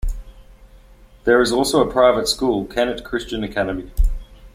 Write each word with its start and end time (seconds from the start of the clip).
There 1.25 1.39
is 1.43 1.51
also 1.51 1.87
a 1.87 1.91
private 1.91 2.27
school, 2.27 2.65
Kennett 2.65 3.03
Christian 3.03 3.43
Academy. 3.43 3.91